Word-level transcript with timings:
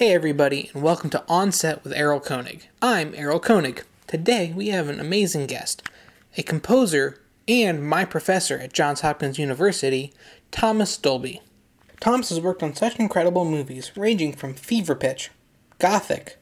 Hey 0.00 0.14
everybody, 0.14 0.70
and 0.72 0.82
welcome 0.82 1.10
to 1.10 1.22
Onset 1.28 1.84
with 1.84 1.92
Errol 1.92 2.20
Koenig. 2.20 2.68
I'm 2.80 3.12
Errol 3.14 3.38
Koenig. 3.38 3.84
Today 4.06 4.50
we 4.56 4.68
have 4.68 4.88
an 4.88 4.98
amazing 4.98 5.44
guest, 5.44 5.82
a 6.38 6.42
composer 6.42 7.20
and 7.46 7.86
my 7.86 8.06
professor 8.06 8.56
at 8.56 8.72
Johns 8.72 9.02
Hopkins 9.02 9.38
University, 9.38 10.14
Thomas 10.50 10.96
Dolby. 10.96 11.42
Thomas 12.00 12.30
has 12.30 12.40
worked 12.40 12.62
on 12.62 12.74
such 12.74 12.98
incredible 12.98 13.44
movies 13.44 13.94
ranging 13.94 14.32
from 14.32 14.54
Fever 14.54 14.94
Pitch, 14.94 15.28
Gothic, 15.78 16.38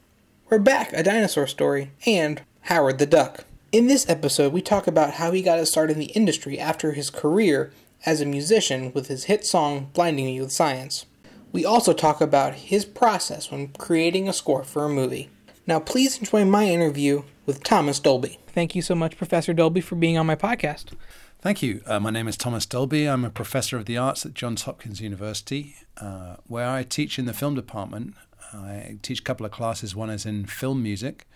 We're 0.49 0.59
Back, 0.59 0.93
A 0.93 1.03
Dinosaur 1.03 1.45
Story, 1.45 1.91
and 2.05 2.41
Howard 2.61 2.97
the 2.97 3.05
Duck. 3.05 3.43
In 3.73 3.87
this 3.87 4.07
episode, 4.07 4.53
we 4.53 4.61
talk 4.61 4.87
about 4.87 5.15
how 5.15 5.31
he 5.31 5.41
got 5.41 5.59
his 5.59 5.67
start 5.67 5.91
in 5.91 5.99
the 5.99 6.13
industry 6.13 6.57
after 6.57 6.93
his 6.93 7.09
career 7.09 7.73
as 8.05 8.21
a 8.21 8.25
musician 8.25 8.93
with 8.93 9.09
his 9.09 9.25
hit 9.25 9.45
song 9.45 9.89
Blinding 9.91 10.27
Me 10.27 10.39
with 10.39 10.53
Science. 10.53 11.05
We 11.51 11.65
also 11.65 11.93
talk 11.93 12.21
about 12.21 12.53
his 12.53 12.85
process 12.85 13.49
when 13.49 13.69
creating 13.69 14.29
a 14.29 14.33
score 14.33 14.63
for 14.63 14.85
a 14.85 14.89
movie. 14.89 15.29
Now, 15.65 15.79
please 15.79 16.19
enjoy 16.19 16.45
my 16.45 16.65
interview 16.65 17.23
with 17.47 17.63
Thomas 17.63 17.99
Dolby. 17.99 18.37
Thank 18.47 18.75
you 18.75 18.83
so 18.83 18.93
much, 18.93 19.17
Professor 19.17 19.51
Dolby, 19.51 19.81
for 19.81 19.95
being 19.95 20.15
on 20.15 20.27
my 20.27 20.35
podcast. 20.35 20.93
Thank 21.41 21.63
you. 21.63 21.81
Uh, 21.87 21.99
my 21.99 22.11
name 22.11 22.27
is 22.27 22.37
Thomas 22.37 22.67
Dolby. 22.67 23.05
I'm 23.05 23.25
a 23.25 23.31
professor 23.31 23.77
of 23.77 23.85
the 23.85 23.97
arts 23.97 24.27
at 24.27 24.35
Johns 24.35 24.63
Hopkins 24.63 25.01
University, 25.01 25.75
uh, 25.97 26.35
where 26.45 26.69
I 26.69 26.83
teach 26.83 27.17
in 27.17 27.25
the 27.25 27.33
film 27.33 27.55
department. 27.55 28.13
I 28.53 28.99
teach 29.01 29.21
a 29.21 29.23
couple 29.23 29.45
of 29.45 29.51
classes. 29.51 29.95
One 29.95 30.11
is 30.11 30.27
in 30.27 30.45
film 30.45 30.83
music. 30.83 31.27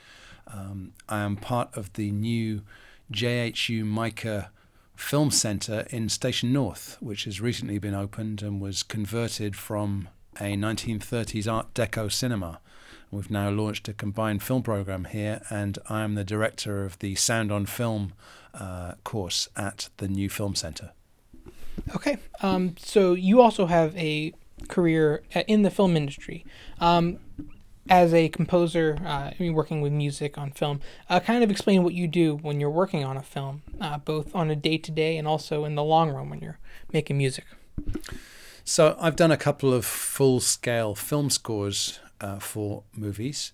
Um, 0.46 0.94
I 1.10 1.22
am 1.22 1.38
part 1.38 1.76
of 1.76 1.92
the 1.94 2.12
new 2.12 2.62
JHU 3.12 3.84
MICA 3.84 4.52
Film 4.96 5.32
Centre 5.32 5.86
in 5.90 6.10
Station 6.10 6.54
North, 6.54 6.98
which 7.00 7.26
has 7.26 7.42
recently 7.42 7.78
been 7.78 7.94
opened 7.94 8.42
and 8.42 8.62
was 8.62 8.84
converted 8.84 9.56
from 9.56 10.10
a 10.40 10.56
1930s 10.56 11.52
Art 11.52 11.74
Deco 11.74 12.12
cinema. 12.12 12.60
We've 13.12 13.30
now 13.30 13.50
launched 13.50 13.88
a 13.88 13.94
combined 13.94 14.42
film 14.42 14.64
program 14.64 15.06
here, 15.06 15.42
and 15.50 15.78
I 15.90 16.02
am 16.02 16.16
the 16.16 16.24
director 16.24 16.84
of 16.84 16.98
the 17.00 17.16
Sound 17.16 17.52
on 17.52 17.66
Film 17.66 18.14
uh, 18.54 18.94
course 19.04 19.50
at 19.56 19.90
the 19.98 20.08
new 20.08 20.30
Film 20.30 20.56
Centre. 20.56 20.92
Okay, 21.96 22.18
um, 22.42 22.76
so 22.78 23.14
you 23.14 23.42
also 23.42 23.66
have 23.66 23.96
a 23.96 24.34
career 24.68 25.24
in 25.48 25.64
the 25.64 25.70
film 25.70 25.98
industry. 25.98 26.46
Um, 26.80 27.20
as 27.90 28.14
a 28.14 28.30
composer, 28.30 28.98
uh, 29.06 29.32
working 29.52 29.82
with 29.82 29.92
music 29.92 30.38
on 30.38 30.52
film, 30.52 30.80
uh, 31.10 31.20
kind 31.20 31.44
of 31.44 31.52
explain 31.52 31.84
what 31.84 31.94
you 31.94 32.08
do 32.08 32.38
when 32.38 32.60
you're 32.60 32.70
working 32.70 33.04
on 33.04 33.18
a 33.18 33.22
film, 33.22 33.62
uh, 33.82 33.98
both 33.98 34.34
on 34.36 34.50
a 34.50 34.56
day 34.56 34.78
to 34.78 34.92
day 34.92 35.18
and 35.18 35.28
also 35.28 35.66
in 35.66 35.76
the 35.76 35.84
long 35.84 36.10
run 36.10 36.30
when 36.30 36.40
you're 36.40 36.60
making 36.92 37.18
music. 37.18 37.46
So 38.64 38.96
I've 39.00 39.18
done 39.18 39.32
a 39.32 39.38
couple 39.38 39.74
of 39.74 39.86
full 39.86 40.40
scale 40.40 40.96
film 40.96 41.30
scores 41.30 42.00
uh, 42.22 42.40
for 42.40 42.84
movies. 42.96 43.52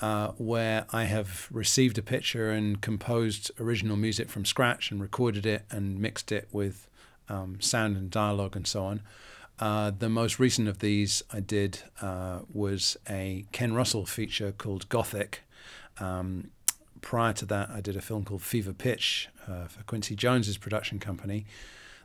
Uh, 0.00 0.32
where 0.36 0.84
I 0.90 1.04
have 1.04 1.46
received 1.52 1.96
a 1.96 2.02
picture 2.02 2.50
and 2.50 2.80
composed 2.80 3.52
original 3.60 3.96
music 3.96 4.28
from 4.30 4.44
scratch 4.44 4.90
and 4.90 5.00
recorded 5.00 5.46
it 5.46 5.64
and 5.70 6.00
mixed 6.00 6.32
it 6.32 6.48
with 6.50 6.88
um, 7.28 7.60
sound 7.60 7.96
and 7.96 8.10
dialogue 8.10 8.56
and 8.56 8.66
so 8.66 8.82
on. 8.82 9.02
Uh, 9.58 9.92
the 9.96 10.08
most 10.08 10.38
recent 10.38 10.68
of 10.68 10.80
these 10.80 11.22
I 11.32 11.40
did 11.40 11.80
uh, 12.00 12.40
was 12.52 12.96
a 13.08 13.44
Ken 13.52 13.74
Russell 13.74 14.06
feature 14.06 14.52
called 14.52 14.88
Gothic. 14.88 15.42
Um, 15.98 16.50
prior 17.00 17.32
to 17.34 17.46
that, 17.46 17.70
I 17.70 17.80
did 17.80 17.96
a 17.96 18.00
film 18.00 18.24
called 18.24 18.42
Fever 18.42 18.72
Pitch 18.72 19.28
uh, 19.46 19.66
for 19.66 19.82
Quincy 19.84 20.16
Jones's 20.16 20.58
production 20.58 20.98
company. 20.98 21.46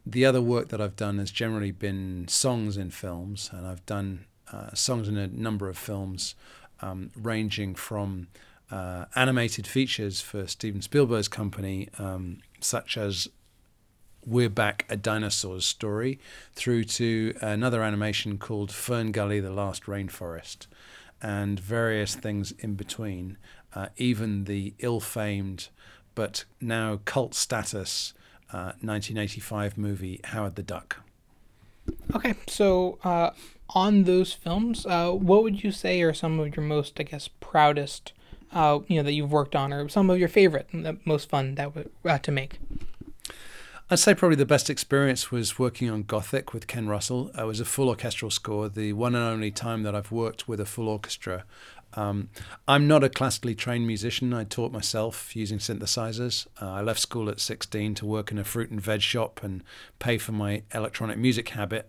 The 0.06 0.26
other 0.26 0.42
work 0.42 0.70
that 0.70 0.80
I've 0.80 0.96
done 0.96 1.18
has 1.18 1.32
generally 1.32 1.72
been 1.72 2.28
songs 2.28 2.78
in 2.78 2.92
films, 2.92 3.50
and 3.52 3.66
I've 3.66 3.86
done 3.86 4.26
uh, 4.52 4.74
songs 4.74 5.08
in 5.08 5.18
a 5.18 5.28
number 5.28 5.68
of 5.68 5.78
films, 5.78 6.36
um, 6.82 7.12
ranging 7.16 7.76
from 7.76 8.28
uh, 8.72 9.06
animated 9.16 9.68
features 9.68 10.22
for 10.22 10.48
Steven 10.48 10.82
Spielberg's 10.82 11.28
company, 11.28 11.90
um, 12.00 12.40
such 12.60 12.98
as 12.98 13.28
we're 14.28 14.50
Back 14.50 14.86
a 14.90 14.98
Dinosaur's 14.98 15.64
Story 15.64 16.20
through 16.54 16.84
to 16.84 17.34
another 17.40 17.82
animation 17.82 18.38
called 18.38 18.74
Fern 18.74 19.14
Gully 19.14 19.40
The 19.40 19.52
Last 19.52 19.84
Rainforest 19.84 20.68
and 21.22 21.58
various 21.58 22.14
things 22.14 22.52
in 22.60 22.76
between, 22.76 23.38
uh, 23.74 23.88
even 23.96 24.44
the 24.44 24.74
ill 24.80 25.00
famed 25.00 25.70
but 26.14 26.44
now 26.60 27.00
cult 27.06 27.34
status 27.34 28.14
uh, 28.52 28.74
1985 28.82 29.78
movie 29.78 30.20
Howard 30.26 30.56
the 30.56 30.64
Duck. 30.64 30.98
Okay, 32.14 32.36
so 32.48 32.98
uh, 33.06 33.30
on 33.70 34.04
those 34.04 34.34
films, 34.34 34.86
uh, 34.86 35.12
what 35.12 35.44
would 35.44 35.64
you 35.64 35.72
say 35.72 36.02
are 36.02 36.14
some 36.14 36.38
of 36.40 36.54
your 36.56 36.66
most, 36.66 37.00
I 37.00 37.04
guess, 37.04 37.30
proudest, 37.40 38.12
uh, 38.52 38.80
you 38.88 38.98
know, 38.98 39.04
that 39.04 39.14
you've 39.14 39.32
worked 39.32 39.56
on, 39.56 39.72
or 39.72 39.88
some 39.88 40.10
of 40.10 40.20
your 40.20 40.28
favorite, 40.28 40.68
and 40.74 40.86
the 40.86 40.98
most 41.06 41.30
fun 41.30 41.56
that 41.56 41.76
w- 41.76 41.90
uh, 42.04 42.18
to 42.18 42.32
make? 42.32 42.60
I'd 43.90 44.00
say 44.00 44.14
probably 44.14 44.36
the 44.36 44.46
best 44.46 44.70
experience 44.70 45.32
was 45.32 45.58
working 45.58 45.90
on 45.90 46.04
Gothic 46.04 46.54
with 46.54 46.68
Ken 46.68 46.90
Russell. 46.90 47.32
It 47.38 47.46
was 47.46 47.62
a 47.62 47.66
full 47.66 47.88
orchestral 47.88 48.30
score, 48.30 48.68
the 48.68 48.92
one 48.92 49.16
and 49.16 49.24
only 49.24 49.50
time 49.50 49.84
that 49.84 49.96
I've 49.96 50.12
worked 50.12 50.46
with 50.46 50.60
a 50.60 50.66
full 50.66 50.90
orchestra. 50.90 51.46
Um, 51.94 52.28
I'm 52.68 52.86
not 52.86 53.06
a 53.06 53.10
classically 53.10 53.56
trained 53.56 53.88
musician. 53.88 54.34
I 54.34 54.44
taught 54.44 54.74
myself 54.74 55.34
using 55.38 55.58
synthesizers. 55.60 56.48
Uh, 56.62 56.70
I 56.70 56.82
left 56.82 57.00
school 57.00 57.30
at 57.30 57.40
16 57.40 57.96
to 57.96 58.06
work 58.06 58.30
in 58.30 58.38
a 58.38 58.44
fruit 58.44 58.72
and 58.72 58.82
veg 58.82 59.02
shop 59.02 59.40
and 59.42 59.64
pay 60.00 60.18
for 60.18 60.34
my 60.34 60.64
electronic 60.74 61.18
music 61.18 61.48
habit. 61.50 61.88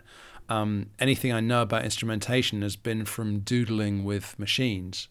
Um, 0.49 0.91
anything 1.01 1.33
I 1.33 1.41
know 1.41 1.63
about 1.63 1.85
instrumentation 1.85 2.63
has 2.63 2.77
been 2.77 3.07
from 3.07 3.41
doodling 3.41 4.05
with 4.05 4.39
machines. 4.39 5.09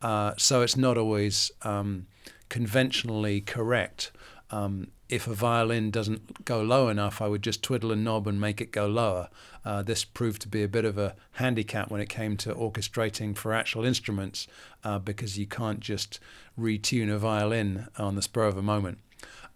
Uh, 0.00 0.32
so 0.38 0.62
it's 0.62 0.76
not 0.76 0.96
always 0.96 1.52
um, 1.60 2.06
conventionally 2.48 3.42
correct. 3.42 4.10
Um, 4.50 4.88
if 5.10 5.26
a 5.26 5.34
violin 5.34 5.90
doesn't 5.90 6.44
go 6.44 6.62
low 6.62 6.88
enough, 6.88 7.20
I 7.20 7.26
would 7.26 7.42
just 7.42 7.62
twiddle 7.62 7.90
a 7.90 7.96
knob 7.96 8.28
and 8.28 8.40
make 8.40 8.60
it 8.60 8.70
go 8.70 8.86
lower. 8.86 9.28
Uh, 9.64 9.82
this 9.82 10.04
proved 10.04 10.40
to 10.42 10.48
be 10.48 10.62
a 10.62 10.68
bit 10.68 10.84
of 10.84 10.96
a 10.96 11.16
handicap 11.32 11.90
when 11.90 12.00
it 12.00 12.08
came 12.08 12.36
to 12.38 12.54
orchestrating 12.54 13.36
for 13.36 13.52
actual 13.52 13.84
instruments 13.84 14.46
uh, 14.84 15.00
because 15.00 15.36
you 15.36 15.46
can't 15.46 15.80
just 15.80 16.20
retune 16.58 17.12
a 17.12 17.18
violin 17.18 17.88
on 17.98 18.14
the 18.14 18.22
spur 18.22 18.44
of 18.44 18.56
a 18.56 18.62
moment. 18.62 18.98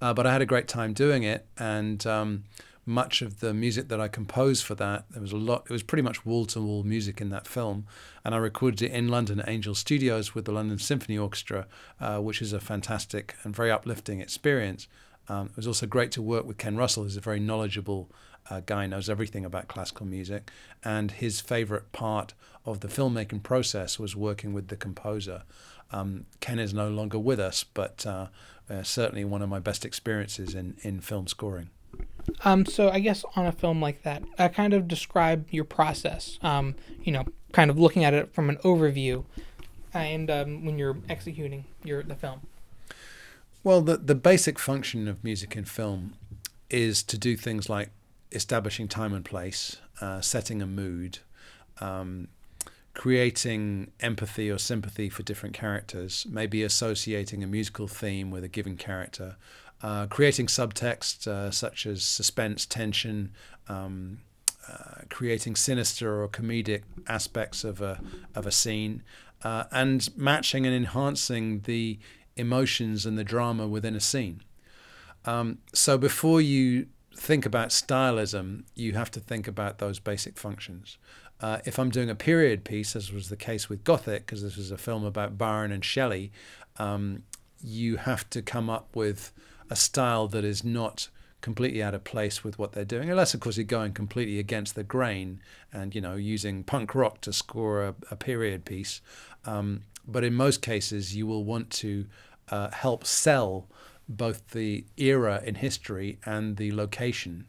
Uh, 0.00 0.12
but 0.12 0.26
I 0.26 0.32
had 0.32 0.42
a 0.42 0.47
great 0.47 0.66
time 0.66 0.92
doing 0.92 1.22
it, 1.22 1.47
and 1.56 2.04
um, 2.04 2.44
much 2.84 3.22
of 3.22 3.41
the 3.41 3.54
music 3.54 3.88
that 3.88 4.00
I 4.00 4.09
composed 4.09 4.65
for 4.65 4.75
that, 4.75 5.04
there 5.10 5.22
was 5.22 5.32
a 5.32 5.36
lot, 5.36 5.62
it 5.66 5.72
was 5.72 5.82
pretty 5.82 6.03
much 6.03 6.26
wall 6.26 6.44
to 6.47 6.60
wall 6.60 6.82
music 6.82 7.21
in 7.21 7.31
that 7.31 7.47
film. 7.47 7.86
And 8.25 8.34
I 8.34 8.38
recorded 8.38 8.82
it 8.82 8.91
in 8.91 9.09
London 9.09 9.41
at 9.41 9.48
Angel 9.48 9.75
Studios 9.75 10.34
with 10.34 10.44
the 10.44 10.53
London 10.53 10.78
Symphony 10.78 11.16
Orchestra, 11.16 11.66
uh, 12.00 12.19
which 12.19 12.42
is 12.42 12.53
a 12.53 12.60
fantastic 12.60 13.36
and 13.44 13.54
very 13.54 13.71
uplifting 13.71 14.21
experience. 14.21 14.88
Um, 15.28 15.46
it 15.46 15.56
was 15.56 15.66
also 15.66 15.86
great 15.86 16.12
to 16.12 16.22
work 16.22 16.46
with 16.46 16.58
Ken 16.58 16.76
Russell, 16.76 17.04
who's 17.04 17.16
a 17.16 17.20
very 17.20 17.40
knowledgeable 17.40 18.10
uh, 18.50 18.60
guy, 18.64 18.86
knows 18.86 19.08
everything 19.08 19.44
about 19.44 19.68
classical 19.68 20.06
music. 20.06 20.50
And 20.84 21.10
his 21.10 21.40
favorite 21.40 21.92
part 21.92 22.34
of 22.66 22.80
the 22.80 22.88
filmmaking 22.88 23.42
process 23.42 23.98
was 23.98 24.14
working 24.14 24.52
with 24.52 24.68
the 24.68 24.76
composer. 24.76 25.42
Um, 25.90 26.26
Ken 26.40 26.58
is 26.58 26.74
no 26.74 26.88
longer 26.88 27.18
with 27.18 27.40
us, 27.40 27.64
but 27.64 28.04
uh, 28.06 28.26
uh, 28.68 28.82
certainly 28.82 29.24
one 29.24 29.42
of 29.42 29.48
my 29.48 29.60
best 29.60 29.84
experiences 29.84 30.54
in, 30.54 30.76
in 30.82 31.00
film 31.00 31.26
scoring. 31.26 31.70
Um, 32.44 32.66
so 32.66 32.91
I 32.91 33.00
guess 33.00 33.24
on 33.36 33.46
a 33.46 33.52
film 33.52 33.80
like 33.80 34.02
that, 34.02 34.22
I 34.38 34.48
kind 34.48 34.72
of 34.72 34.88
describe 34.88 35.46
your 35.50 35.64
process. 35.64 36.38
Um, 36.42 36.74
you 37.02 37.12
know, 37.12 37.24
kind 37.52 37.70
of 37.70 37.78
looking 37.78 38.04
at 38.04 38.14
it 38.14 38.32
from 38.32 38.48
an 38.48 38.56
overview, 38.64 39.24
and 39.92 40.30
um, 40.30 40.64
when 40.64 40.78
you're 40.78 40.96
executing 41.08 41.64
your 41.84 42.02
the 42.02 42.14
film. 42.14 42.41
Well, 43.64 43.80
the 43.80 43.97
the 43.97 44.14
basic 44.14 44.58
function 44.58 45.08
of 45.08 45.25
music 45.25 45.56
in 45.56 45.64
film 45.64 46.16
is 46.69 47.02
to 47.04 47.16
do 47.16 47.34
things 47.34 47.70
like 47.70 47.88
establishing 48.30 48.88
time 48.88 49.14
and 49.14 49.25
place, 49.25 49.78
uh, 50.02 50.20
setting 50.20 50.60
a 50.60 50.66
mood, 50.66 51.20
um, 51.80 52.28
creating 52.92 53.91
empathy 54.00 54.50
or 54.50 54.58
sympathy 54.58 55.09
for 55.09 55.22
different 55.22 55.54
characters, 55.54 56.27
maybe 56.28 56.62
associating 56.62 57.42
a 57.42 57.47
musical 57.47 57.89
theme 57.89 58.30
with 58.30 58.44
a 58.44 58.48
given 58.48 58.77
character, 58.77 59.36
uh, 59.83 60.09
creating 60.09 60.47
subtext 60.47 61.27
uh, 61.27 61.50
such 61.50 61.86
as 61.86 62.03
suspense, 62.03 62.66
tension, 62.66 63.33
um, 63.71 64.18
uh, 64.68 65.03
creating 65.09 65.56
sinister 65.56 66.22
or 66.22 66.28
comedic 66.28 66.83
aspects 67.09 67.65
of 67.65 67.80
a 67.80 67.98
of 68.34 68.47
a 68.47 68.53
scene, 68.53 69.03
uh, 69.42 69.65
and 69.72 70.15
matching 70.18 70.66
and 70.66 70.74
enhancing 70.74 71.60
the 71.60 71.98
emotions 72.36 73.07
and 73.07 73.19
the 73.19 73.25
drama 73.25 73.66
within 73.66 73.95
a 73.95 74.01
scene. 74.01 74.41
Um, 75.25 75.59
so 75.72 75.97
before 75.98 76.41
you 76.41 76.86
think 77.16 77.47
about 77.47 77.69
stylism, 77.69 78.65
you 78.75 78.92
have 78.92 79.10
to 79.13 79.21
think 79.21 79.48
about 79.48 79.78
those 79.78 80.01
basic 80.01 80.36
functions. 80.39 80.98
Uh, 81.41 81.59
if 81.65 81.78
I'm 81.78 81.91
doing 81.91 82.10
a 82.10 82.15
period 82.15 82.65
piece, 82.65 82.97
as 82.97 83.13
was 83.13 83.28
the 83.28 83.36
case 83.36 83.69
with 83.69 83.84
Gothic, 83.84 84.27
because 84.27 84.42
this 84.42 84.57
was 84.57 84.71
a 84.71 84.78
film 84.78 85.04
about 85.04 85.39
Byron 85.39 85.72
and 85.72 85.84
Shelley, 85.84 86.33
um, 86.78 87.22
you 87.63 87.97
have 87.97 88.28
to 88.31 88.42
come 88.42 88.69
up 88.69 88.95
with 88.95 89.33
a 89.71 89.77
style 89.77 90.28
that 90.28 90.45
is 90.45 90.65
not 90.65 91.09
completely 91.41 91.83
out 91.83 91.95
of 91.95 92.04
place 92.04 92.42
with 92.42 92.59
what 92.59 92.72
they're 92.72 92.84
doing, 92.84 93.10
unless, 93.10 93.34
of 93.34 93.41
course, 93.41 93.57
you're 93.57 93.65
going 93.65 93.92
completely 93.92 94.39
against 94.39 94.75
the 94.75 94.83
grain 94.84 95.41
and, 95.72 95.95
you 95.95 96.01
know, 96.01 96.15
using 96.15 96.65
punk 96.65 96.95
rock 96.95 97.21
to 97.21 97.33
score 97.33 97.83
a, 97.83 97.95
a 98.10 98.16
period 98.16 98.65
piece. 98.65 99.03
Um, 99.45 99.83
but 100.06 100.24
in 100.24 100.34
most 100.34 100.62
cases, 100.62 101.16
you 101.16 101.27
will 101.27 101.45
want 101.45 101.71
to 101.71 102.06
uh, 102.51 102.71
help 102.71 103.04
sell 103.04 103.68
both 104.09 104.51
the 104.51 104.84
era 104.97 105.42
in 105.45 105.56
history 105.56 106.18
and 106.24 106.56
the 106.56 106.72
location. 106.72 107.47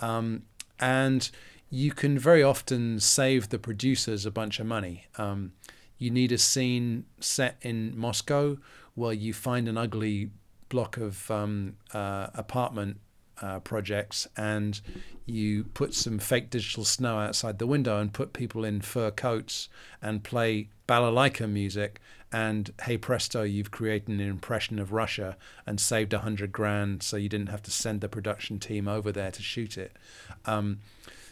Um, 0.00 0.42
and 0.78 1.30
you 1.70 1.92
can 1.92 2.18
very 2.18 2.42
often 2.42 3.00
save 3.00 3.48
the 3.48 3.58
producers 3.58 4.26
a 4.26 4.30
bunch 4.30 4.60
of 4.60 4.66
money. 4.66 5.06
Um, 5.16 5.52
you 5.98 6.10
need 6.10 6.32
a 6.32 6.38
scene 6.38 7.04
set 7.20 7.56
in 7.62 7.98
Moscow 7.98 8.58
where 8.94 9.12
you 9.12 9.32
find 9.32 9.68
an 9.68 9.76
ugly 9.76 10.30
block 10.68 10.96
of 10.96 11.30
um, 11.30 11.76
uh, 11.92 12.28
apartment 12.34 12.98
uh, 13.42 13.60
projects 13.60 14.26
and 14.36 14.80
you 15.26 15.64
put 15.74 15.94
some 15.94 16.18
fake 16.18 16.50
digital 16.50 16.84
snow 16.84 17.18
outside 17.18 17.58
the 17.58 17.66
window 17.66 18.00
and 18.00 18.12
put 18.12 18.32
people 18.32 18.64
in 18.64 18.80
fur 18.80 19.10
coats 19.10 19.68
and 20.02 20.24
play 20.24 20.68
balalaika 20.86 21.48
music 21.48 22.00
and 22.32 22.72
hey 22.82 22.96
presto 22.96 23.42
you've 23.42 23.70
created 23.70 24.08
an 24.08 24.20
impression 24.20 24.78
of 24.78 24.92
russia 24.92 25.36
and 25.66 25.80
saved 25.80 26.12
a 26.12 26.20
hundred 26.20 26.52
grand 26.52 27.02
so 27.02 27.16
you 27.16 27.28
didn't 27.28 27.48
have 27.48 27.62
to 27.62 27.70
send 27.70 28.00
the 28.00 28.08
production 28.08 28.58
team 28.58 28.88
over 28.88 29.12
there 29.12 29.30
to 29.30 29.42
shoot 29.42 29.78
it. 29.78 29.96
Um, 30.44 30.80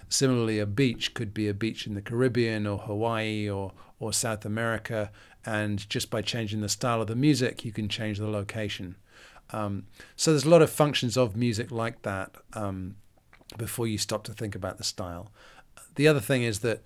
similarly 0.09 0.59
a 0.59 0.67
beach 0.67 1.15
could 1.15 1.35
be 1.35 1.49
a 1.49 1.55
beach 1.55 1.87
in 1.87 1.95
the 1.95 2.03
caribbean 2.03 2.67
or 2.67 2.79
hawaii 2.79 3.49
or, 3.49 3.73
or 3.99 4.13
south 4.13 4.45
america 4.45 5.11
and 5.45 5.89
just 5.91 6.11
by 6.11 6.23
changing 6.23 6.61
the 6.61 6.69
style 6.69 7.01
of 7.01 7.09
the 7.09 7.17
music 7.17 7.65
you 7.65 7.73
can 7.73 7.89
change 7.89 8.19
the 8.19 8.29
location 8.29 8.95
um, 9.51 9.87
so 10.17 10.33
there's 10.33 10.45
a 10.45 10.51
lot 10.51 10.63
of 10.63 10.71
functions 10.71 11.17
of 11.17 11.37
music 11.37 11.71
like 11.71 12.03
that 12.03 12.35
um, 12.55 12.97
before 13.57 13.87
you 13.87 13.99
stop 13.99 14.25
to 14.25 14.33
think 14.33 14.55
about 14.55 14.79
the 14.79 14.85
style. 14.85 15.31
The 15.95 16.09
other 16.09 16.21
thing 16.21 16.43
is 16.43 16.61
that 16.61 16.83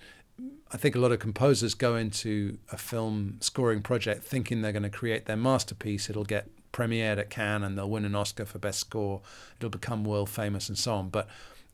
I 0.72 0.76
think 0.76 0.94
a 0.94 0.98
lot 0.98 1.12
of 1.12 1.18
composers 1.18 1.74
go 1.74 1.96
into 1.96 2.58
a 2.70 2.78
film 2.78 3.38
scoring 3.40 3.82
project 3.82 4.24
thinking 4.24 4.62
they're 4.62 4.72
going 4.72 4.84
to 4.84 4.90
create 4.90 5.26
their 5.26 5.36
masterpiece. 5.36 6.08
It'll 6.08 6.24
get 6.24 6.48
premiered 6.72 7.18
at 7.18 7.30
Cannes 7.30 7.64
and 7.64 7.76
they'll 7.76 7.90
win 7.90 8.04
an 8.04 8.14
Oscar 8.14 8.44
for 8.44 8.58
best 8.58 8.78
score. 8.78 9.20
It'll 9.58 9.70
become 9.70 10.04
world 10.04 10.28
famous 10.28 10.68
and 10.68 10.78
so 10.78 10.94
on. 10.94 11.08
But 11.08 11.28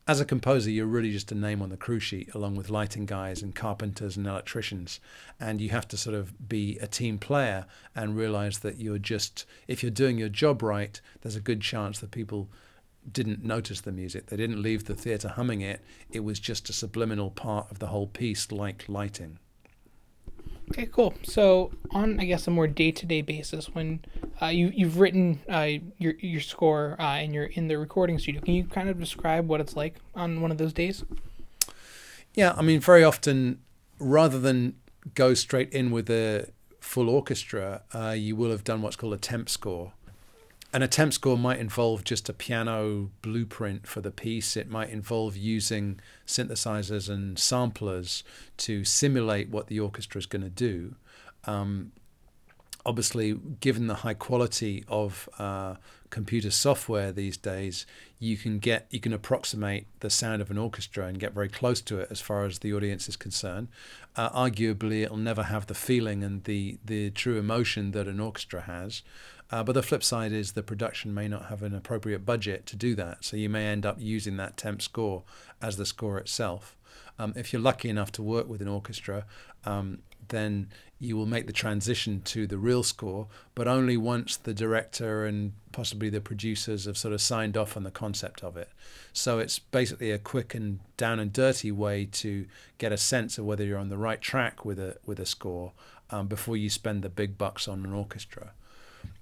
as 0.09 0.21
a 0.21 0.25
composer, 0.25 0.71
you're 0.71 0.87
really 0.87 1.11
just 1.11 1.33
a 1.33 1.35
name 1.35 1.61
on 1.61 1.69
the 1.69 1.77
crew 1.77 1.99
sheet, 1.99 2.33
along 2.33 2.55
with 2.55 2.71
lighting 2.71 3.07
guys 3.07 3.43
and 3.43 3.55
carpenters 3.55 4.17
and 4.17 4.27
electricians. 4.27 5.01
And 5.41 5.61
you 5.61 5.71
have 5.71 5.89
to 5.89 5.97
sort 5.97 6.15
of 6.15 6.49
be 6.49 6.79
a 6.79 6.87
team 6.87 7.19
player 7.19 7.67
and 7.95 8.17
realize 8.17 8.61
that 8.61 8.79
you're 8.79 8.99
just, 8.99 9.47
if 9.67 9.83
you're 9.83 9.91
doing 9.91 10.17
your 10.17 10.29
job 10.29 10.63
right, 10.63 11.01
there's 11.23 11.35
a 11.35 11.41
good 11.41 11.61
chance 11.61 11.99
that 11.99 12.13
people 12.13 12.49
didn't 13.11 13.45
notice 13.45 13.81
the 13.81 13.93
music. 13.93 14.27
They 14.27 14.37
didn't 14.37 14.63
leave 14.63 14.85
the 14.85 14.95
theatre 14.95 15.29
humming 15.29 15.61
it. 15.61 15.81
It 16.11 16.21
was 16.21 16.39
just 16.39 16.69
a 16.69 16.73
subliminal 16.73 17.31
part 17.31 17.71
of 17.71 17.81
the 17.81 17.89
whole 17.89 18.07
piece, 18.07 18.53
like 18.53 18.85
lighting. 18.89 19.39
Okay, 20.71 20.87
cool. 20.87 21.15
So 21.23 21.71
on, 21.91 22.19
I 22.19 22.25
guess, 22.25 22.47
a 22.47 22.51
more 22.51 22.67
day-to-day 22.67 23.23
basis, 23.23 23.69
when 23.75 24.05
uh, 24.43 24.47
you 24.47 24.73
you've 24.75 24.99
written 24.99 25.41
uh, 25.49 25.69
your 25.99 26.15
your 26.19 26.41
score 26.41 26.97
uh, 26.99 27.03
and 27.03 27.33
you're 27.33 27.45
in 27.45 27.69
the 27.69 27.79
recording 27.79 28.19
studio, 28.19 28.41
can 28.41 28.55
you 28.55 28.65
kind 28.65 28.89
of 28.89 28.99
describe 28.99 29.49
what 29.49 29.61
it's 29.61 29.77
like 29.77 29.95
on 30.15 30.41
one 30.41 30.51
of 30.51 30.59
those 30.59 30.73
days? 30.73 31.05
Yeah, 32.35 32.53
I 32.57 32.63
mean, 32.63 32.81
very 32.81 33.05
often, 33.05 33.61
rather 33.99 34.39
than 34.39 34.77
go 35.15 35.35
straight 35.35 35.71
in 35.73 35.91
with 35.91 36.11
a 36.11 36.51
full 36.81 37.09
orchestra, 37.09 37.83
uh, 37.95 38.11
you 38.11 38.37
will 38.37 38.51
have 38.51 38.65
done 38.65 38.83
what's 38.83 38.97
called 38.97 39.15
a 39.15 39.19
temp 39.19 39.49
score, 39.49 39.93
an 40.77 40.83
attempt 40.83 41.15
score 41.15 41.39
might 41.39 41.59
involve 41.59 42.05
just 42.05 42.29
a 42.29 42.35
piano 42.35 43.09
blueprint 43.23 43.87
for 43.87 44.03
the 44.03 44.11
piece. 44.11 44.59
It 44.59 44.69
might 44.69 44.91
involve 44.91 45.35
using 45.35 46.01
synthesizers 46.27 47.09
and 47.09 47.39
samplers 47.39 48.23
to 48.59 48.85
simulate 48.85 49.49
what 49.49 49.69
the 49.69 49.81
orchestra 49.81 50.19
is 50.19 50.27
going 50.27 50.43
to 50.43 50.51
do. 50.51 50.97
Um, 51.47 51.93
obviously, 52.85 53.33
given 53.61 53.87
the 53.87 53.95
high 53.95 54.13
quality 54.13 54.85
of 54.87 55.31
uh, 55.39 55.77
computer 56.11 56.51
software 56.51 57.11
these 57.11 57.39
days, 57.39 57.87
you 58.19 58.37
can 58.37 58.59
get 58.59 58.87
you 58.91 59.01
can 59.01 59.15
approximate 59.15 59.87
the 60.01 60.11
sound 60.11 60.43
of 60.43 60.51
an 60.51 60.59
orchestra 60.59 61.07
and 61.07 61.19
get 61.19 61.33
very 61.33 61.49
close 61.49 61.81
to 61.81 62.01
it 62.01 62.09
as 62.11 62.21
far 62.21 62.45
as 62.45 62.59
the 62.59 62.75
audience 62.75 63.09
is 63.09 63.17
concerned. 63.17 63.69
Uh, 64.15 64.29
arguably, 64.29 65.03
it'll 65.03 65.17
never 65.17 65.45
have 65.45 65.69
the 65.69 65.75
feeling 65.75 66.23
and 66.23 66.45
the 66.45 66.79
the 66.85 67.09
true 67.13 67.39
emotion 67.39 67.93
that 67.93 68.07
an 68.07 68.21
orchestra 68.21 68.61
has. 68.61 69.03
Uh, 69.51 69.63
but 69.63 69.73
the 69.73 69.83
flip 69.83 70.03
side 70.03 70.33
is 70.33 70.53
the 70.53 70.63
production 70.63 71.15
may 71.15 71.29
not 71.29 71.47
have 71.47 71.63
an 71.63 71.75
appropriate 71.75 72.27
budget 72.27 72.67
to 72.67 72.77
do 72.77 72.95
that. 72.97 73.25
So 73.25 73.37
you 73.37 73.49
may 73.49 73.67
end 73.67 73.87
up 73.87 73.97
using 73.99 74.37
that 74.39 74.57
temp 74.57 74.83
score 74.83 75.23
as 75.63 75.77
the 75.77 75.87
score 75.87 76.19
itself. 76.19 76.77
Um, 77.19 77.33
if 77.37 77.53
you're 77.53 77.63
lucky 77.63 77.89
enough 77.89 78.13
to 78.13 78.23
work 78.23 78.49
with 78.49 78.61
an 78.61 78.69
orchestra, 78.69 79.25
um, 79.65 80.01
then 80.29 80.69
you 80.99 81.17
will 81.17 81.27
make 81.27 81.47
the 81.47 81.53
transition 81.53 82.23
to 82.23 82.47
the 82.47 82.59
real 82.59 82.83
score, 82.83 83.29
but 83.55 83.69
only 83.69 83.97
once 83.97 84.37
the 84.37 84.55
director 84.55 85.25
and 85.25 85.53
possibly 85.73 86.09
the 86.09 86.21
producers 86.21 86.87
have 86.87 86.97
sort 86.97 87.15
of 87.15 87.21
signed 87.21 87.57
off 87.57 87.77
on 87.77 87.85
the 87.85 87.91
concept 87.91 88.43
of 88.43 88.57
it. 88.57 88.71
So 89.13 89.39
it's 89.39 89.59
basically 89.59 90.11
a 90.11 90.19
quick 90.19 90.55
and 90.55 90.81
down 90.97 91.21
and 91.21 91.33
dirty 91.33 91.71
way 91.71 92.07
to 92.13 92.47
get 92.79 92.93
a 92.93 92.97
sense 92.97 93.39
of 93.39 93.45
whether 93.45 93.65
you're 93.65 93.79
on 93.79 93.91
the 93.91 93.99
right 93.99 94.21
track 94.21 94.65
with 94.65 94.79
a 94.79 94.97
with 95.05 95.21
a 95.21 95.27
score 95.27 95.73
um, 96.11 96.27
before 96.27 96.57
you 96.57 96.71
spend 96.71 97.03
the 97.03 97.09
big 97.09 97.37
bucks 97.37 97.69
on 97.69 97.85
an 97.85 97.93
orchestra 97.93 98.53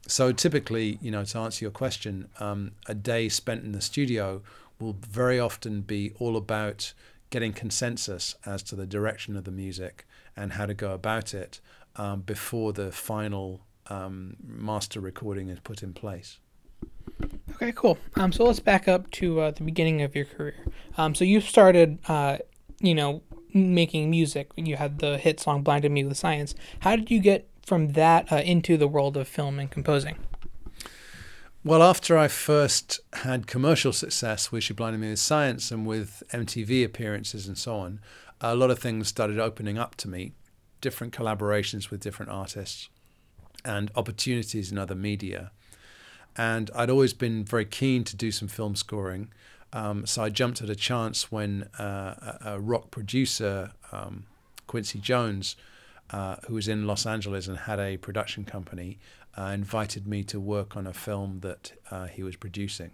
so 0.07 0.33
typically, 0.33 0.99
you 1.01 1.11
know, 1.11 1.25
to 1.25 1.39
answer 1.39 1.65
your 1.65 1.73
question, 1.73 2.29
um, 2.39 2.73
a 2.87 2.95
day 2.95 3.29
spent 3.29 3.65
in 3.65 3.73
the 3.73 3.81
studio 3.81 4.43
will 4.79 4.97
very 5.01 5.39
often 5.39 5.81
be 5.81 6.13
all 6.19 6.37
about 6.37 6.93
getting 7.31 7.53
consensus 7.53 8.35
as 8.45 8.63
to 8.63 8.77
the 8.77 8.87
direction 8.87 9.37
of 9.37 9.45
the 9.45 9.51
music 9.51 10.07
and 10.37 10.53
how 10.53 10.67
to 10.67 10.75
go 10.75 10.93
about 10.93 11.33
it 11.33 11.61
um, 11.97 12.21
before 12.21 12.73
the 12.73 12.93
final 12.93 13.61
um, 13.89 14.37
master 14.45 15.01
recording 15.01 15.49
is 15.49 15.59
put 15.61 15.83
in 15.83 15.93
place. 15.93 16.39
Okay, 17.55 17.73
cool. 17.73 17.99
Um, 18.17 18.33
so 18.33 18.45
let's 18.45 18.61
back 18.61 18.89
up 18.89 19.11
to 19.13 19.41
uh, 19.41 19.51
the 19.53 19.63
beginning 19.63 20.03
of 20.03 20.15
your 20.15 20.25
career. 20.25 20.57
Um, 20.97 21.15
so 21.15 21.25
you 21.25 21.41
started, 21.41 21.99
uh, 22.09 22.39
you 22.81 22.95
know, 22.95 23.23
making 23.53 24.11
music. 24.11 24.51
You 24.57 24.77
had 24.77 24.99
the 24.99 25.17
hit 25.19 25.39
song 25.41 25.63
"Blinded 25.63 25.93
Me 25.93 26.05
with 26.05 26.17
Science." 26.17 26.55
How 26.81 26.97
did 26.97 27.11
you 27.11 27.21
get 27.21 27.49
from 27.65 27.93
that 27.93 28.31
uh, 28.31 28.37
into 28.37 28.77
the 28.77 28.89
world 28.89 29.17
of 29.17 29.29
film 29.29 29.59
and 29.59 29.71
composing? 29.71 30.17
Well, 31.67 31.83
after 31.83 32.19
I 32.19 32.29
first 32.29 33.01
had 33.15 33.47
commercial 33.47 33.93
success 33.93 34.53
with 34.53 34.65
She 34.65 34.75
Blinded 34.75 35.01
Me 35.01 35.09
with 35.09 35.19
Science 35.19 35.71
and 35.71 35.87
with 35.87 36.23
MTV 36.31 36.85
appearances 36.85 37.49
and 37.49 37.57
so 37.57 37.77
on, 37.77 38.01
a 38.41 38.55
lot 38.55 38.71
of 38.71 38.79
things 38.79 39.09
started 39.09 39.39
opening 39.39 39.79
up 39.79 39.95
to 39.97 40.09
me, 40.09 40.33
different 40.83 41.15
collaborations 41.15 41.91
with 41.91 42.01
different 42.01 42.31
artists 42.31 42.91
and 43.65 43.91
opportunities 43.97 44.71
in 44.71 44.77
other 44.77 44.95
media. 44.95 45.53
And 46.37 46.71
I'd 46.75 46.91
always 46.91 47.15
been 47.15 47.45
very 47.45 47.65
keen 47.65 48.05
to 48.05 48.17
do 48.17 48.31
some 48.31 48.49
film 48.49 48.77
scoring. 48.77 49.33
Um, 49.73 50.05
so 50.05 50.23
I 50.23 50.29
jumped 50.29 50.61
at 50.61 50.69
a 50.69 50.77
chance 50.77 51.33
when 51.33 51.71
uh, 51.79 52.37
a, 52.45 52.53
a, 52.57 52.61
rock 52.61 52.91
producer, 52.91 53.73
um, 53.91 54.27
Quincy 54.67 54.99
Jones, 54.99 55.57
uh, 56.15 56.37
who 56.47 56.55
was 56.55 56.69
in 56.69 56.87
Los 56.87 57.07
Angeles 57.07 57.49
and 57.49 57.59
had 57.59 57.81
a 57.81 57.97
production 57.97 58.45
company, 58.45 58.99
uh, 59.37 59.51
invited 59.53 60.07
me 60.07 60.23
to 60.23 60.39
work 60.39 60.77
on 60.77 60.87
a 60.87 60.93
film 60.93 61.41
that 61.41 61.73
uh, 61.91 62.07
he 62.07 62.23
was 62.23 62.37
producing. 62.37 62.93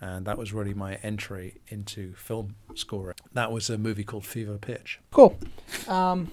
And 0.00 0.26
that 0.26 0.36
was 0.36 0.52
really 0.52 0.74
my 0.74 0.96
entry 0.96 1.60
into 1.68 2.14
film 2.14 2.56
scoring. 2.74 3.14
That 3.34 3.52
was 3.52 3.70
a 3.70 3.78
movie 3.78 4.02
called 4.02 4.26
Fever 4.26 4.58
Pitch. 4.58 4.98
Cool. 5.12 5.38
Um, 5.86 6.32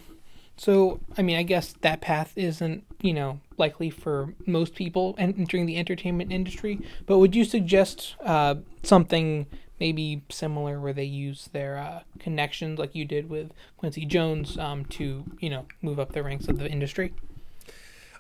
so, 0.57 0.99
I 1.17 1.21
mean, 1.21 1.37
I 1.37 1.43
guess 1.43 1.73
that 1.81 2.01
path 2.01 2.33
isn't, 2.35 2.83
you 3.01 3.13
know, 3.13 3.39
likely 3.57 3.91
for 3.91 4.33
most 4.47 4.73
people 4.73 5.13
entering 5.19 5.67
the 5.67 5.77
entertainment 5.77 6.31
industry. 6.31 6.79
But 7.05 7.19
would 7.19 7.35
you 7.35 7.45
suggest 7.45 8.15
uh, 8.25 8.55
something 8.81 9.45
maybe 9.79 10.21
similar 10.29 10.79
where 10.79 10.93
they 10.93 11.03
use 11.03 11.49
their 11.51 11.77
uh, 11.77 12.01
connections 12.19 12.79
like 12.79 12.95
you 12.95 13.05
did 13.05 13.29
with 13.29 13.51
Quincy 13.77 14.05
Jones 14.05 14.57
um, 14.57 14.85
to 14.85 15.23
you 15.39 15.49
know 15.49 15.65
move 15.81 15.99
up 15.99 16.13
the 16.13 16.23
ranks 16.23 16.47
of 16.47 16.57
the 16.59 16.69
industry? 16.69 17.13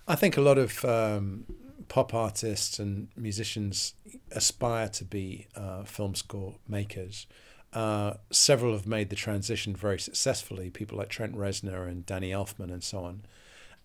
I 0.07 0.15
think 0.15 0.35
a 0.35 0.41
lot 0.41 0.57
of 0.57 0.83
um, 0.83 1.45
pop 1.87 2.13
artists 2.13 2.79
and 2.79 3.07
musicians 3.15 3.93
aspire 4.31 4.89
to 4.89 5.05
be 5.05 5.47
uh, 5.55 5.83
film 5.83 6.15
score 6.15 6.55
makers. 6.67 7.27
Uh, 7.71 8.13
several 8.29 8.73
have 8.73 8.85
made 8.85 9.09
the 9.09 9.15
transition 9.15 9.75
very 9.75 9.99
successfully, 9.99 10.69
people 10.69 10.97
like 10.97 11.09
Trent 11.09 11.35
Reznor 11.35 11.87
and 11.87 12.05
Danny 12.05 12.29
Elfman 12.29 12.71
and 12.71 12.83
so 12.83 12.99
on. 12.99 13.23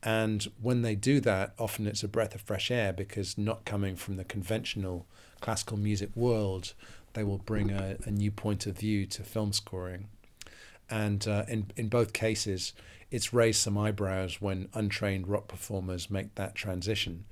And 0.03 0.47
when 0.61 0.83
they 0.83 0.95
do 0.95 1.21
that, 1.21 1.55
often 1.59 1.87
it's 1.87 2.03
a 2.03 2.09
breath 2.09 2.35
of 2.35 2.43
fresh 2.43 2.71
air 2.71 2.93
because 2.93 3.37
not 3.37 3.65
coming 3.65 3.97
from 3.97 4.17
the 4.17 4.25
conventional 4.25 5.07
classical 5.41 5.77
music 5.77 6.11
world, 6.15 6.75
they 7.15 7.25
will 7.25 7.39
bring 7.39 7.71
a, 7.71 7.97
a 8.05 8.11
new 8.11 8.31
point 8.31 8.67
of 8.67 8.79
view 8.79 9.07
to 9.07 9.23
film 9.23 9.53
scoring. 9.53 10.09
And 10.91 11.27
uh, 11.29 11.45
in, 11.49 11.71
in 11.77 11.89
both 11.89 12.13
cases, 12.13 12.73
it's 13.11 13.33
raised 13.33 13.61
some 13.61 13.79
eyebrows 13.79 14.41
when 14.41 14.69
untrained 14.75 15.29
rock 15.29 15.49
performers 15.49 16.11
make 16.11 16.35
that 16.35 16.55
transition. 16.55 17.25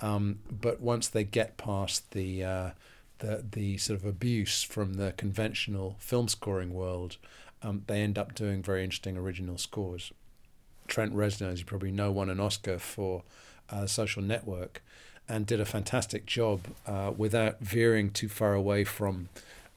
Um, 0.00 0.40
but 0.50 0.80
once 0.80 1.08
they 1.08 1.24
get 1.24 1.56
past 1.56 2.10
the, 2.12 2.44
uh, 2.44 2.70
the 3.18 3.44
the 3.52 3.78
sort 3.78 4.00
of 4.00 4.04
abuse 4.04 4.62
from 4.62 4.94
the 4.94 5.12
conventional 5.12 5.96
film 5.98 6.28
scoring 6.28 6.72
world, 6.72 7.18
um, 7.62 7.82
they 7.86 8.02
end 8.02 8.18
up 8.18 8.34
doing 8.34 8.62
very 8.62 8.82
interesting 8.82 9.16
original 9.16 9.58
scores. 9.58 10.12
Trent 10.88 11.14
Reznor, 11.14 11.52
as 11.52 11.60
you 11.60 11.64
probably 11.64 11.92
know, 11.92 12.10
won 12.10 12.28
an 12.28 12.40
Oscar 12.40 12.78
for 12.78 13.22
uh, 13.70 13.86
Social 13.86 14.22
Network, 14.22 14.82
and 15.28 15.46
did 15.46 15.60
a 15.60 15.64
fantastic 15.64 16.26
job 16.26 16.60
uh, 16.86 17.12
without 17.16 17.60
veering 17.60 18.10
too 18.10 18.28
far 18.28 18.54
away 18.54 18.84
from 18.84 19.28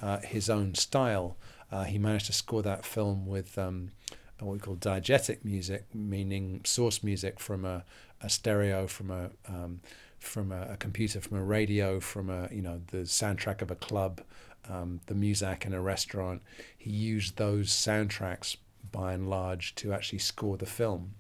uh, 0.02 0.20
his 0.20 0.50
own 0.50 0.76
style. 0.76 1.38
Uh, 1.72 1.84
he 1.84 1.98
managed 1.98 2.28
to 2.28 2.34
score 2.34 2.62
that 2.62 2.86
film 2.86 3.26
with 3.26 3.58
um, 3.58 3.92
what 4.40 4.54
we 4.54 4.60
call 4.60 4.76
diegetic 4.76 5.44
music, 5.44 5.86
meaning 5.94 6.62
source 6.64 7.04
music 7.04 7.40
from 7.40 7.66
a, 7.66 7.84
a 8.22 8.30
stereo, 8.30 8.88
from 8.88 9.12
a 9.12 9.30
um, 9.48 9.80
from 10.20 10.52
a, 10.52 10.74
a, 10.74 10.78
computer, 10.78 11.22
from 11.22 11.38
a 11.38 11.44
radio, 11.44 12.00
from 12.00 12.30
a 12.30 12.50
you 12.52 12.62
know 12.62 12.82
the 12.88 13.00
soundtrack 13.00 13.62
of 13.62 13.72
a 13.72 13.76
club, 13.76 14.22
um, 14.70 15.00
the 15.06 15.16
music 15.16 15.66
in 15.66 15.74
a 15.74 15.82
restaurant. 15.82 16.42
He 16.78 16.92
used 16.92 17.38
those 17.38 17.70
soundtracks 17.70 18.58
by 18.92 19.14
and 19.14 19.30
large 19.30 19.76
to 19.76 19.94
actually 19.94 20.20
score 20.20 20.58
the 20.58 20.66
film, 20.66 21.16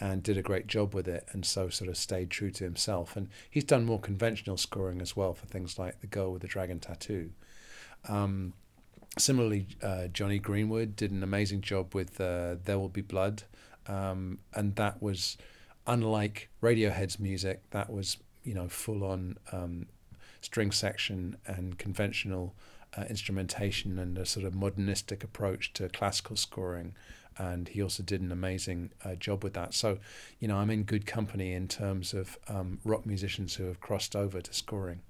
and 0.00 0.22
did 0.22 0.38
a 0.38 0.42
great 0.42 0.66
job 0.66 0.94
with 0.94 1.06
it, 1.06 1.28
and 1.32 1.44
so 1.44 1.68
sort 1.68 1.90
of 1.90 1.96
stayed 1.96 2.30
true 2.30 2.50
to 2.50 2.64
himself. 2.64 3.16
And 3.16 3.28
he's 3.50 3.64
done 3.64 3.84
more 3.84 4.00
conventional 4.00 4.56
scoring 4.56 5.00
as 5.02 5.14
well 5.14 5.34
for 5.34 5.46
things 5.46 5.78
like 5.78 6.00
The 6.00 6.06
Girl 6.06 6.32
with 6.32 6.42
the 6.42 6.48
Dragon 6.48 6.80
Tattoo. 6.80 7.30
Um, 8.08 8.54
similarly, 9.18 9.68
uh, 9.82 10.06
Jonny 10.08 10.38
Greenwood 10.38 10.96
did 10.96 11.10
an 11.10 11.22
amazing 11.22 11.60
job 11.60 11.94
with 11.94 12.20
uh, 12.20 12.56
There 12.64 12.78
Will 12.78 12.88
Be 12.88 13.02
Blood, 13.02 13.42
um, 13.86 14.38
and 14.54 14.74
that 14.76 15.02
was 15.02 15.36
unlike 15.86 16.48
Radiohead's 16.62 17.18
music. 17.18 17.62
That 17.70 17.90
was 17.90 18.16
you 18.42 18.54
know 18.54 18.68
full 18.68 19.04
on 19.04 19.36
um, 19.52 19.86
string 20.40 20.70
section 20.72 21.36
and 21.46 21.78
conventional 21.78 22.54
uh, 22.96 23.02
instrumentation 23.02 23.98
and 23.98 24.18
a 24.18 24.26
sort 24.26 24.46
of 24.46 24.54
modernistic 24.54 25.22
approach 25.22 25.72
to 25.74 25.88
classical 25.88 26.36
scoring. 26.36 26.94
And 27.38 27.68
he 27.68 27.82
also 27.82 28.02
did 28.02 28.20
an 28.20 28.32
amazing 28.32 28.90
uh, 29.04 29.14
job 29.14 29.42
with 29.42 29.54
that. 29.54 29.72
So, 29.74 29.98
you 30.38 30.48
know, 30.48 30.56
I'm 30.58 30.70
in 30.70 30.82
good 30.82 31.06
company 31.06 31.52
in 31.52 31.68
terms 31.68 32.12
of 32.12 32.38
um, 32.48 32.80
rock 32.84 33.06
musicians 33.06 33.54
who 33.54 33.64
have 33.64 33.80
crossed 33.80 34.14
over 34.14 34.40
to 34.40 34.52
scoring. 34.52 35.00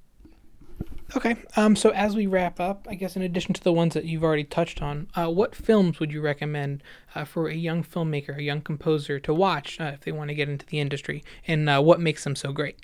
Okay. 1.17 1.37
Um, 1.57 1.75
so 1.75 1.91
as 1.91 2.15
we 2.15 2.27
wrap 2.27 2.61
up, 2.61 2.87
I 2.89 2.95
guess 2.95 3.17
in 3.17 3.23
addition 3.23 3.53
to 3.55 3.63
the 3.63 3.73
ones 3.73 3.95
that 3.95 4.05
you've 4.05 4.23
already 4.23 4.45
touched 4.45 4.81
on, 4.81 5.09
uh, 5.15 5.29
what 5.29 5.55
films 5.55 5.99
would 5.99 6.13
you 6.13 6.21
recommend 6.21 6.83
uh, 7.15 7.25
for 7.25 7.49
a 7.49 7.55
young 7.55 7.83
filmmaker, 7.83 8.37
a 8.37 8.43
young 8.43 8.61
composer 8.61 9.19
to 9.21 9.35
watch 9.35 9.81
uh, 9.81 9.91
if 9.95 10.03
they 10.03 10.13
want 10.13 10.29
to 10.29 10.35
get 10.35 10.49
into 10.49 10.67
the 10.67 10.79
industry, 10.79 11.25
and 11.47 11.69
uh, 11.69 11.81
what 11.81 12.01
makes 12.01 12.23
them 12.23 12.37
so 12.37 12.53
great? 12.53 12.79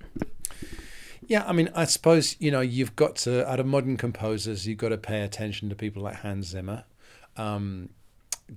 Yeah, 1.29 1.45
I 1.47 1.53
mean, 1.53 1.71
I 1.75 1.85
suppose 1.85 2.37
you 2.41 2.51
know 2.51 2.61
you've 2.61 2.97
got 2.97 3.17
to 3.17 3.49
out 3.49 3.61
of 3.61 3.67
modern 3.67 3.97
composers, 3.97 4.67
you've 4.67 4.79
got 4.79 4.89
to 4.91 4.99
pay 4.99 5.23
attention 5.23 5.69
to 5.69 5.77
people 5.77 6.03
like 6.03 6.17
Hans 6.17 6.47
Zimmer. 6.47 6.85
Um, 7.37 7.91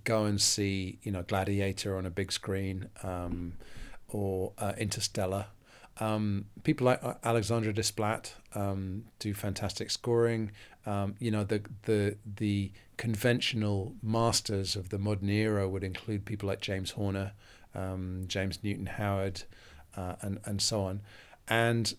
go 0.04 0.26
and 0.26 0.40
see 0.40 1.00
you 1.04 1.12
know 1.12 1.24
Gladiator 1.24 1.98
on 1.98 2.06
a 2.06 2.10
big 2.10 2.32
screen, 2.32 2.90
um, 3.04 3.54
or 4.10 4.54
uh, 4.58 4.74
Interstellar 4.78 5.48
um, 6.00 6.46
people 6.64 6.86
like 6.86 7.04
uh, 7.04 7.16
Alexandre 7.24 7.74
Desplat 7.74 8.32
um, 8.56 9.06
do 9.20 9.34
fantastic 9.34 9.92
scoring. 9.92 10.52
Um, 10.86 11.16
you 11.20 11.32
know, 11.32 11.44
the 11.44 11.62
the 11.84 12.16
the 12.38 12.72
conventional 12.98 13.94
masters 14.02 14.76
of 14.76 14.90
the 14.90 14.98
modern 14.98 15.30
era 15.30 15.68
would 15.68 15.84
include 15.84 16.26
people 16.26 16.48
like 16.48 16.62
James 16.62 16.92
Horner, 16.92 17.34
um, 17.76 18.24
James 18.28 18.60
Newton 18.64 18.86
Howard, 18.86 19.44
uh, 19.98 20.16
and 20.22 20.40
and 20.46 20.62
so 20.62 20.82
on. 20.84 21.02
And 21.48 21.96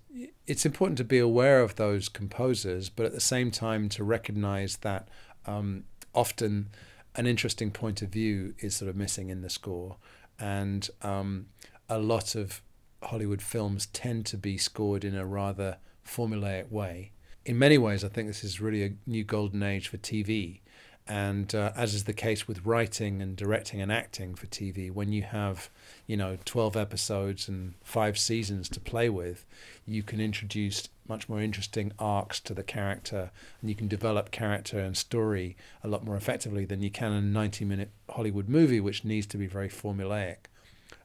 it's 0.46 0.64
important 0.64 0.96
to 0.98 1.04
be 1.04 1.18
aware 1.18 1.60
of 1.60 1.74
those 1.74 2.08
composers, 2.08 2.88
but 2.88 3.04
at 3.04 3.12
the 3.12 3.20
same 3.20 3.50
time 3.50 3.88
to 3.90 4.04
recognize 4.04 4.76
that 4.78 5.08
um, 5.44 5.84
often 6.14 6.68
an 7.16 7.26
interesting 7.26 7.70
point 7.70 8.02
of 8.02 8.08
view 8.08 8.54
is 8.58 8.74
sort 8.74 8.88
of 8.88 8.96
missing 8.96 9.30
in 9.30 9.42
the 9.42 9.50
score, 9.50 9.96
and 10.38 10.88
um, 11.02 11.46
a 11.88 11.98
lot 11.98 12.34
of 12.34 12.62
Hollywood 13.02 13.42
films 13.42 13.86
tend 13.86 14.26
to 14.26 14.36
be 14.36 14.58
scored 14.58 15.04
in 15.04 15.14
a 15.14 15.26
rather 15.26 15.78
formulaic 16.06 16.70
way. 16.70 17.12
In 17.44 17.58
many 17.58 17.78
ways, 17.78 18.04
I 18.04 18.08
think 18.08 18.28
this 18.28 18.44
is 18.44 18.60
really 18.60 18.84
a 18.84 18.92
new 19.06 19.24
golden 19.24 19.62
age 19.62 19.88
for 19.88 19.96
TV. 19.96 20.60
And 21.10 21.52
uh, 21.56 21.72
as 21.74 21.92
is 21.92 22.04
the 22.04 22.12
case 22.12 22.46
with 22.46 22.64
writing 22.64 23.20
and 23.20 23.34
directing 23.34 23.80
and 23.80 23.90
acting 23.90 24.36
for 24.36 24.46
TV, 24.46 24.92
when 24.92 25.10
you 25.10 25.22
have, 25.22 25.68
you 26.06 26.16
know, 26.16 26.38
12 26.44 26.76
episodes 26.76 27.48
and 27.48 27.74
five 27.82 28.16
seasons 28.16 28.68
to 28.68 28.78
play 28.78 29.08
with, 29.08 29.44
you 29.84 30.04
can 30.04 30.20
introduce 30.20 30.88
much 31.08 31.28
more 31.28 31.40
interesting 31.40 31.90
arcs 31.98 32.38
to 32.38 32.54
the 32.54 32.62
character 32.62 33.32
and 33.60 33.68
you 33.68 33.74
can 33.74 33.88
develop 33.88 34.30
character 34.30 34.78
and 34.78 34.96
story 34.96 35.56
a 35.82 35.88
lot 35.88 36.04
more 36.04 36.14
effectively 36.14 36.64
than 36.64 36.80
you 36.80 36.92
can 36.92 37.10
in 37.10 37.24
a 37.24 37.26
90 37.26 37.64
minute 37.64 37.90
Hollywood 38.10 38.48
movie, 38.48 38.78
which 38.78 39.04
needs 39.04 39.26
to 39.26 39.36
be 39.36 39.48
very 39.48 39.68
formulaic. 39.68 40.46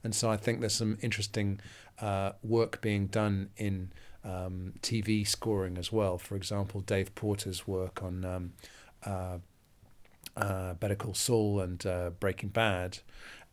And 0.04 0.14
so 0.14 0.30
I 0.30 0.38
think 0.38 0.60
there's 0.60 0.76
some 0.76 1.00
interesting 1.02 1.60
uh, 2.00 2.34
work 2.44 2.80
being 2.80 3.08
done 3.08 3.50
in 3.58 3.92
um, 4.24 4.74
TV 4.84 5.28
scoring 5.28 5.80
as 5.80 5.92
well. 5.92 6.20
For 6.20 6.36
example, 6.36 6.82
Dave 6.82 7.16
Porter's 7.16 7.66
work 7.66 8.04
on 8.04 8.24
um, 8.24 8.54
uh, 9.04 9.40
uh, 10.38 10.74
Better 10.76 10.96
Call 10.96 11.14
Saul 11.14 11.62
and 11.62 11.86
uh, 11.86 12.12
Breaking 12.20 12.50
Bad, 12.50 13.00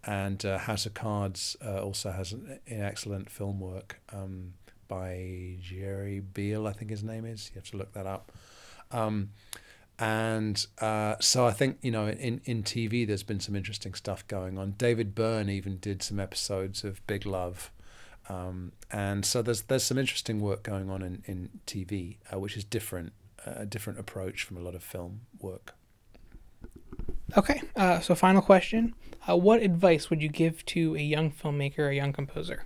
and 0.05 0.45
uh, 0.45 0.59
House 0.59 0.87
of 0.87 0.95
Cards 0.95 1.57
uh, 1.65 1.83
also 1.83 2.11
has 2.11 2.33
an, 2.33 2.59
an, 2.67 2.83
excellent 2.83 3.31
film 3.31 3.61
work 3.61 4.01
um, 4.13 4.55
by 4.89 5.57
Jerry 5.61 6.21
Beale, 6.21 6.67
I 6.67 6.73
think 6.73 6.91
his 6.91 7.05
name 7.05 7.25
is. 7.25 7.51
You 7.55 7.61
have 7.61 7.71
to 7.71 7.77
look 7.77 7.93
that 7.93 8.07
up. 8.07 8.33
Um, 8.91 9.31
and 9.99 10.67
uh, 10.81 11.17
so 11.21 11.47
I 11.47 11.53
think 11.53 11.79
you 11.83 11.91
know 11.91 12.09
in 12.09 12.41
in 12.45 12.63
TV 12.63 13.07
there's 13.07 13.23
been 13.23 13.41
some 13.41 13.55
interesting 13.55 13.95
stuff 13.95 14.27
going 14.27 14.59
on. 14.59 14.73
David 14.73 15.15
Byrne 15.15 15.49
even 15.49 15.79
did 15.79 16.03
some 16.03 16.19
episodes 16.19 16.83
of 16.83 17.07
Big 17.07 17.25
Love, 17.25 17.71
um, 18.29 18.73
and 18.91 19.25
so 19.25 19.43
there's 19.43 19.63
there's 19.63 19.85
some 19.85 19.99
interesting 19.99 20.41
work 20.41 20.63
going 20.63 20.91
on 20.91 21.03
in 21.03 21.23
in 21.27 21.51
TV, 21.67 22.17
uh, 22.33 22.39
which 22.41 22.57
is 22.57 22.65
different, 22.65 23.13
a 23.47 23.67
different 23.67 24.01
approach 24.01 24.43
from 24.43 24.57
a 24.57 24.61
lot 24.61 24.75
of 24.75 24.83
film 24.83 25.21
work. 25.41 25.75
Okay, 27.37 27.63
uh, 27.77 28.01
so 28.01 28.15
final 28.15 28.43
question: 28.43 28.95
uh, 29.29 29.37
What 29.37 29.63
advice 29.63 30.11
would 30.11 30.23
you 30.23 30.29
give 30.29 30.65
to 30.67 30.97
a 30.97 31.01
young 31.01 31.31
filmmaker, 31.31 31.89
a 31.89 31.95
young 31.95 32.13
composer? 32.13 32.65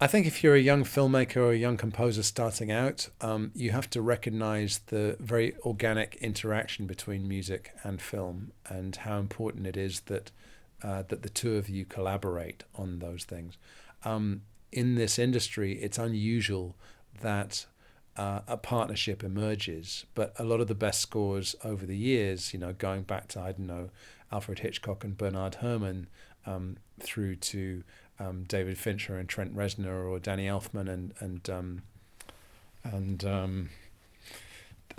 I 0.00 0.06
think 0.06 0.26
if 0.26 0.44
you're 0.44 0.54
a 0.54 0.60
young 0.60 0.84
filmmaker 0.84 1.38
or 1.38 1.52
a 1.52 1.56
young 1.56 1.76
composer 1.76 2.22
starting 2.22 2.70
out, 2.70 3.08
um, 3.20 3.50
you 3.54 3.72
have 3.72 3.90
to 3.90 4.00
recognize 4.00 4.78
the 4.86 5.16
very 5.18 5.56
organic 5.64 6.16
interaction 6.20 6.86
between 6.86 7.26
music 7.26 7.72
and 7.82 8.00
film 8.00 8.52
and 8.68 8.94
how 8.94 9.18
important 9.18 9.66
it 9.66 9.76
is 9.76 10.00
that 10.02 10.30
uh, 10.82 11.02
that 11.08 11.22
the 11.22 11.28
two 11.28 11.56
of 11.56 11.68
you 11.68 11.84
collaborate 11.84 12.62
on 12.76 13.00
those 13.00 13.24
things. 13.24 13.58
Um, 14.04 14.42
in 14.70 14.94
this 14.94 15.18
industry, 15.18 15.72
it's 15.82 15.98
unusual 15.98 16.76
that 17.20 17.66
uh, 18.18 18.40
a 18.48 18.56
partnership 18.56 19.22
emerges, 19.22 20.04
but 20.14 20.34
a 20.38 20.44
lot 20.44 20.60
of 20.60 20.66
the 20.66 20.74
best 20.74 21.00
scores 21.00 21.54
over 21.62 21.86
the 21.86 21.96
years, 21.96 22.52
you 22.52 22.58
know, 22.58 22.72
going 22.72 23.02
back 23.02 23.28
to 23.28 23.40
I 23.40 23.52
don't 23.52 23.66
know 23.66 23.90
Alfred 24.32 24.58
Hitchcock 24.58 25.04
and 25.04 25.16
Bernard 25.16 25.56
Herrmann, 25.56 26.08
um, 26.44 26.76
through 27.00 27.36
to 27.36 27.84
um, 28.18 28.44
David 28.48 28.76
Fincher 28.76 29.16
and 29.16 29.28
Trent 29.28 29.54
Reznor 29.56 30.10
or 30.10 30.18
Danny 30.18 30.46
Elfman 30.46 30.88
and 30.88 31.14
and 31.20 31.48
um, 31.48 31.82
and 32.82 33.24
um, 33.24 33.70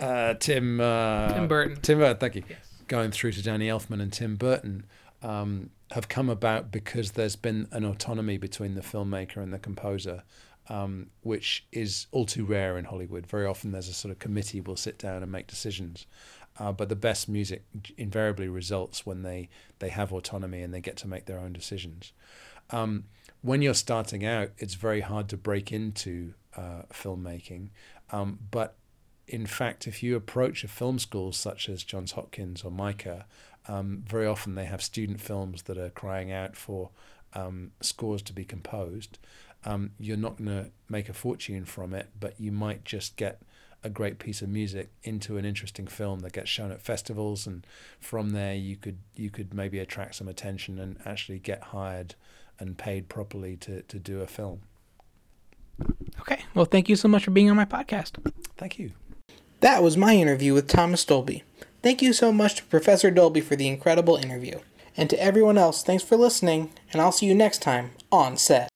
uh, 0.00 0.34
Tim 0.34 0.80
uh, 0.80 1.34
Tim 1.34 1.46
Burton. 1.46 1.76
Tim 1.82 1.98
Burton, 1.98 2.16
thank 2.16 2.34
you. 2.36 2.42
Yes. 2.48 2.58
Going 2.88 3.10
through 3.10 3.32
to 3.32 3.42
Danny 3.42 3.68
Elfman 3.68 4.00
and 4.00 4.12
Tim 4.12 4.36
Burton 4.36 4.84
um, 5.22 5.70
have 5.90 6.08
come 6.08 6.30
about 6.30 6.72
because 6.72 7.12
there's 7.12 7.36
been 7.36 7.68
an 7.70 7.84
autonomy 7.84 8.38
between 8.38 8.74
the 8.74 8.80
filmmaker 8.80 9.36
and 9.36 9.52
the 9.52 9.58
composer. 9.58 10.22
Um, 10.70 11.08
which 11.22 11.66
is 11.72 12.06
all 12.12 12.26
too 12.26 12.44
rare 12.44 12.78
in 12.78 12.84
Hollywood. 12.84 13.26
Very 13.26 13.44
often, 13.44 13.72
there's 13.72 13.88
a 13.88 13.92
sort 13.92 14.12
of 14.12 14.20
committee 14.20 14.60
will 14.60 14.76
sit 14.76 14.98
down 14.98 15.20
and 15.20 15.32
make 15.32 15.48
decisions. 15.48 16.06
Uh, 16.60 16.70
but 16.70 16.88
the 16.88 16.94
best 16.94 17.28
music 17.28 17.64
invariably 17.96 18.46
results 18.46 19.04
when 19.04 19.22
they, 19.22 19.48
they 19.80 19.88
have 19.88 20.12
autonomy 20.12 20.62
and 20.62 20.72
they 20.72 20.80
get 20.80 20.96
to 20.98 21.08
make 21.08 21.26
their 21.26 21.40
own 21.40 21.52
decisions 21.52 22.12
um, 22.72 23.04
when 23.42 23.62
you're 23.62 23.74
starting 23.74 24.24
out, 24.24 24.50
it's 24.58 24.74
very 24.74 25.00
hard 25.00 25.28
to 25.30 25.36
break 25.36 25.72
into 25.72 26.34
uh, 26.56 26.82
filmmaking. 26.92 27.70
Um, 28.10 28.38
but 28.50 28.76
in 29.26 29.46
fact, 29.46 29.86
if 29.86 30.02
you 30.02 30.16
approach 30.16 30.64
a 30.64 30.68
film 30.68 30.98
school 30.98 31.32
such 31.32 31.68
as 31.68 31.84
Johns 31.84 32.12
Hopkins 32.12 32.62
or 32.62 32.70
MICA, 32.70 33.26
um, 33.68 34.02
very 34.06 34.26
often 34.26 34.54
they 34.54 34.64
have 34.64 34.82
student 34.82 35.20
films 35.20 35.62
that 35.62 35.78
are 35.78 35.90
crying 35.90 36.32
out 36.32 36.56
for 36.56 36.90
um, 37.34 37.72
scores 37.80 38.22
to 38.22 38.32
be 38.32 38.44
composed. 38.44 39.18
Um, 39.64 39.90
you're 39.98 40.16
not 40.16 40.38
going 40.38 40.48
to 40.48 40.70
make 40.88 41.08
a 41.08 41.12
fortune 41.12 41.64
from 41.64 41.92
it, 41.94 42.08
but 42.18 42.34
you 42.40 42.50
might 42.50 42.84
just 42.84 43.16
get 43.16 43.42
a 43.82 43.90
great 43.90 44.18
piece 44.18 44.42
of 44.42 44.48
music 44.48 44.90
into 45.02 45.36
an 45.36 45.44
interesting 45.44 45.86
film 45.86 46.20
that 46.20 46.32
gets 46.32 46.48
shown 46.50 46.70
at 46.70 46.82
festivals, 46.82 47.46
and 47.46 47.66
from 47.98 48.30
there 48.30 48.54
you 48.54 48.76
could 48.76 48.98
you 49.16 49.30
could 49.30 49.54
maybe 49.54 49.78
attract 49.78 50.14
some 50.14 50.28
attention 50.28 50.78
and 50.78 50.98
actually 51.04 51.38
get 51.38 51.62
hired 51.62 52.14
and 52.58 52.76
paid 52.76 53.08
properly 53.08 53.56
to, 53.56 53.82
to 53.82 53.98
do 53.98 54.20
a 54.20 54.26
film. 54.26 54.60
Okay. 56.20 56.40
Well, 56.54 56.66
thank 56.66 56.88
you 56.88 56.96
so 56.96 57.08
much 57.08 57.24
for 57.24 57.30
being 57.30 57.48
on 57.48 57.56
my 57.56 57.64
podcast. 57.64 58.18
Thank 58.58 58.78
you. 58.78 58.92
That 59.60 59.82
was 59.82 59.96
my 59.96 60.14
interview 60.14 60.52
with 60.54 60.68
Thomas 60.68 61.04
Dolby. 61.04 61.42
Thank 61.82 62.02
you 62.02 62.12
so 62.12 62.32
much 62.32 62.56
to 62.56 62.64
Professor 62.64 63.10
Dolby 63.10 63.40
for 63.40 63.56
the 63.56 63.68
incredible 63.68 64.16
interview. 64.16 64.60
And 64.96 65.08
to 65.08 65.22
everyone 65.22 65.56
else, 65.56 65.82
thanks 65.82 66.04
for 66.04 66.16
listening, 66.16 66.70
and 66.92 67.00
I'll 67.00 67.12
see 67.12 67.26
you 67.26 67.34
next 67.34 67.62
time 67.62 67.92
on 68.12 68.36
set. 68.36 68.69